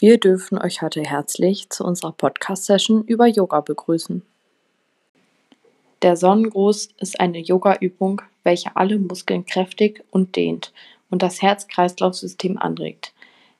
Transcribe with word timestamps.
Wir 0.00 0.18
dürfen 0.18 0.56
euch 0.56 0.80
heute 0.80 1.02
herzlich 1.02 1.68
zu 1.68 1.84
unserer 1.84 2.12
Podcast-Session 2.12 3.04
über 3.04 3.26
Yoga 3.26 3.60
begrüßen. 3.60 4.22
Der 6.00 6.16
Sonnengruß 6.16 6.88
ist 6.96 7.20
eine 7.20 7.38
Yoga-Übung, 7.38 8.22
welche 8.42 8.76
alle 8.76 8.98
Muskeln 8.98 9.44
kräftig 9.44 10.02
und 10.10 10.36
dehnt 10.36 10.72
und 11.10 11.20
das 11.20 11.42
Herz-Kreislauf-System 11.42 12.56
anregt. 12.56 13.12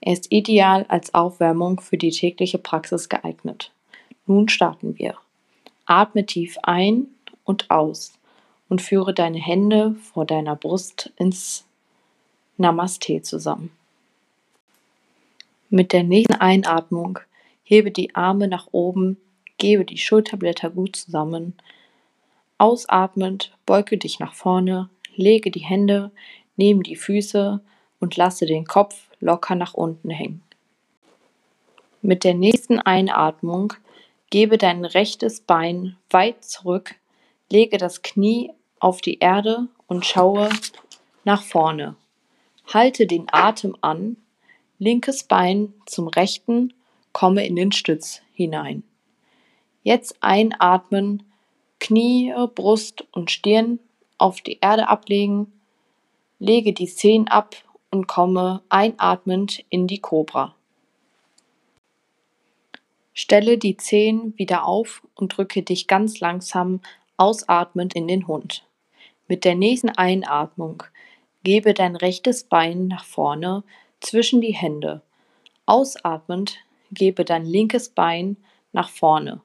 Er 0.00 0.12
ist 0.12 0.30
ideal 0.30 0.86
als 0.86 1.12
Aufwärmung 1.12 1.80
für 1.80 1.98
die 1.98 2.12
tägliche 2.12 2.58
Praxis 2.58 3.08
geeignet. 3.08 3.72
Nun 4.24 4.48
starten 4.48 4.96
wir. 4.96 5.16
Atme 5.86 6.24
tief 6.24 6.56
ein 6.62 7.08
und 7.42 7.68
aus 7.68 8.12
und 8.68 8.80
führe 8.80 9.12
deine 9.12 9.40
Hände 9.40 9.96
vor 10.12 10.24
deiner 10.24 10.54
Brust 10.54 11.12
ins 11.16 11.64
Namaste 12.58 13.22
zusammen. 13.22 13.72
Mit 15.70 15.92
der 15.92 16.02
nächsten 16.02 16.34
Einatmung 16.34 17.18
hebe 17.62 17.90
die 17.90 18.14
Arme 18.14 18.48
nach 18.48 18.68
oben, 18.72 19.18
gebe 19.58 19.84
die 19.84 19.98
Schulterblätter 19.98 20.70
gut 20.70 20.96
zusammen. 20.96 21.54
Ausatmend 22.56 23.54
beuge 23.66 23.98
dich 23.98 24.18
nach 24.18 24.32
vorne, 24.32 24.88
lege 25.14 25.50
die 25.50 25.60
Hände 25.60 26.10
neben 26.56 26.82
die 26.82 26.96
Füße 26.96 27.60
und 28.00 28.16
lasse 28.16 28.46
den 28.46 28.64
Kopf 28.64 29.10
locker 29.20 29.54
nach 29.56 29.74
unten 29.74 30.08
hängen. 30.08 30.42
Mit 32.00 32.24
der 32.24 32.34
nächsten 32.34 32.78
Einatmung 32.78 33.74
gebe 34.30 34.56
dein 34.56 34.84
rechtes 34.84 35.40
Bein 35.40 35.96
weit 36.10 36.44
zurück, 36.44 36.94
lege 37.50 37.76
das 37.76 38.02
Knie 38.02 38.52
auf 38.78 39.00
die 39.00 39.18
Erde 39.18 39.68
und 39.86 40.06
schaue 40.06 40.48
nach 41.24 41.42
vorne. 41.42 41.96
Halte 42.72 43.06
den 43.06 43.26
Atem 43.30 43.76
an 43.80 44.16
linkes 44.78 45.24
Bein 45.24 45.74
zum 45.86 46.08
rechten, 46.08 46.72
komme 47.12 47.46
in 47.46 47.56
den 47.56 47.72
Stütz 47.72 48.22
hinein. 48.32 48.82
Jetzt 49.82 50.16
einatmen, 50.20 51.22
Knie, 51.80 52.34
Brust 52.54 53.06
und 53.12 53.30
Stirn 53.30 53.78
auf 54.18 54.40
die 54.40 54.58
Erde 54.60 54.88
ablegen, 54.88 55.52
lege 56.38 56.72
die 56.72 56.86
Zehen 56.86 57.28
ab 57.28 57.56
und 57.90 58.06
komme 58.06 58.62
einatmend 58.68 59.64
in 59.70 59.86
die 59.86 60.00
Kobra. 60.00 60.54
Stelle 63.14 63.58
die 63.58 63.76
Zehen 63.76 64.34
wieder 64.36 64.64
auf 64.64 65.02
und 65.14 65.36
drücke 65.36 65.62
dich 65.62 65.88
ganz 65.88 66.20
langsam 66.20 66.80
ausatmend 67.16 67.94
in 67.94 68.06
den 68.06 68.28
Hund. 68.28 68.64
Mit 69.26 69.44
der 69.44 69.56
nächsten 69.56 69.90
Einatmung 69.90 70.84
gebe 71.42 71.74
dein 71.74 71.96
rechtes 71.96 72.44
Bein 72.44 72.86
nach 72.86 73.04
vorne, 73.04 73.64
zwischen 74.00 74.40
die 74.40 74.54
Hände. 74.54 75.02
Ausatmend 75.66 76.58
gebe 76.90 77.24
dein 77.24 77.44
linkes 77.44 77.90
Bein 77.90 78.36
nach 78.72 78.88
vorne. 78.88 79.40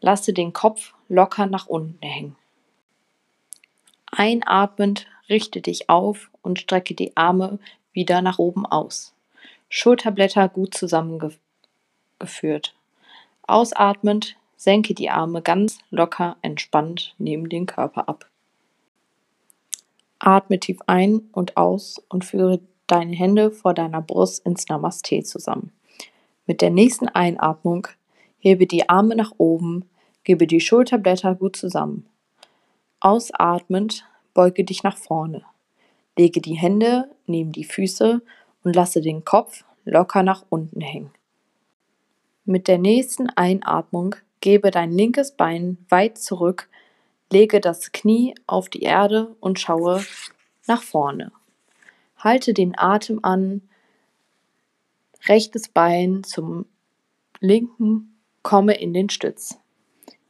Lasse 0.00 0.32
den 0.32 0.52
Kopf 0.52 0.94
locker 1.08 1.46
nach 1.46 1.66
unten 1.66 2.04
hängen. 2.04 2.36
Einatmend 4.10 5.06
richte 5.28 5.60
dich 5.60 5.90
auf 5.90 6.30
und 6.42 6.58
strecke 6.58 6.94
die 6.94 7.16
Arme 7.16 7.58
wieder 7.92 8.22
nach 8.22 8.38
oben 8.38 8.66
aus. 8.66 9.14
Schulterblätter 9.68 10.48
gut 10.48 10.74
zusammengeführt. 10.74 12.74
Ausatmend 13.42 14.36
senke 14.56 14.94
die 14.94 15.10
Arme 15.10 15.42
ganz 15.42 15.78
locker 15.90 16.36
entspannt 16.42 17.14
neben 17.18 17.48
den 17.48 17.66
Körper 17.66 18.08
ab. 18.08 18.28
Atme 20.18 20.58
tief 20.58 20.78
ein 20.86 21.28
und 21.32 21.56
aus 21.56 22.02
und 22.08 22.24
führe 22.24 22.60
deine 22.86 23.14
Hände 23.14 23.50
vor 23.50 23.74
deiner 23.74 24.02
Brust 24.02 24.44
ins 24.44 24.68
Namaste 24.68 25.22
zusammen. 25.22 25.72
Mit 26.46 26.62
der 26.62 26.70
nächsten 26.70 27.08
Einatmung 27.08 27.88
hebe 28.38 28.66
die 28.66 28.88
Arme 28.88 29.16
nach 29.16 29.32
oben, 29.38 29.84
gebe 30.24 30.46
die 30.46 30.60
Schulterblätter 30.60 31.34
gut 31.34 31.56
zusammen. 31.56 32.06
Ausatmend 33.00 34.04
beuge 34.34 34.64
dich 34.64 34.82
nach 34.82 34.96
vorne. 34.96 35.42
Lege 36.16 36.40
die 36.40 36.54
Hände 36.54 37.10
neben 37.26 37.52
die 37.52 37.64
Füße 37.64 38.22
und 38.62 38.76
lasse 38.76 39.00
den 39.00 39.24
Kopf 39.24 39.64
locker 39.84 40.22
nach 40.22 40.44
unten 40.48 40.80
hängen. 40.80 41.10
Mit 42.44 42.68
der 42.68 42.78
nächsten 42.78 43.28
Einatmung 43.30 44.16
gebe 44.40 44.70
dein 44.70 44.92
linkes 44.92 45.32
Bein 45.32 45.78
weit 45.88 46.18
zurück, 46.18 46.68
lege 47.32 47.60
das 47.60 47.92
Knie 47.92 48.34
auf 48.46 48.68
die 48.68 48.82
Erde 48.82 49.34
und 49.40 49.58
schaue 49.58 50.04
nach 50.66 50.82
vorne. 50.82 51.32
Halte 52.18 52.54
den 52.54 52.78
Atem 52.78 53.20
an, 53.22 53.62
rechtes 55.26 55.68
Bein 55.68 56.24
zum 56.24 56.66
linken, 57.40 58.18
komme 58.42 58.74
in 58.74 58.94
den 58.94 59.10
Stütz 59.10 59.58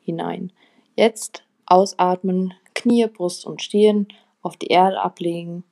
hinein. 0.00 0.52
Jetzt 0.96 1.44
ausatmen, 1.66 2.54
Knie, 2.74 3.06
Brust 3.06 3.46
und 3.46 3.62
Stirn 3.62 4.08
auf 4.42 4.56
die 4.56 4.68
Erde 4.68 5.00
ablegen, 5.00 5.64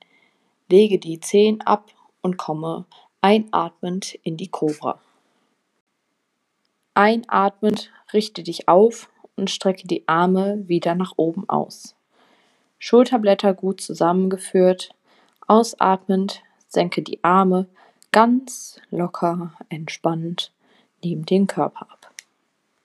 lege 0.69 0.99
die 0.99 1.19
Zehen 1.19 1.61
ab 1.61 1.91
und 2.21 2.37
komme 2.37 2.85
einatmend 3.21 4.15
in 4.23 4.37
die 4.37 4.49
Kobra. 4.49 4.99
Einatmend 6.93 7.91
richte 8.11 8.43
dich 8.43 8.67
auf 8.67 9.09
und 9.35 9.49
strecke 9.49 9.87
die 9.87 10.07
Arme 10.07 10.67
wieder 10.67 10.95
nach 10.95 11.13
oben 11.17 11.49
aus. 11.49 11.95
Schulterblätter 12.77 13.53
gut 13.53 13.81
zusammengeführt, 13.81 14.93
Ausatmend 15.53 16.41
senke 16.67 17.03
die 17.03 17.23
Arme 17.23 17.67
ganz 18.11 18.81
locker, 18.89 19.53
entspannt 19.69 20.51
neben 21.03 21.27
den 21.27 21.45
Körper 21.45 21.91
ab. 21.91 22.02